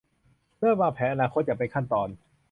[0.59, 2.09] เริ่มวางแผนอนาคตอย่างเป็นขั้นตอน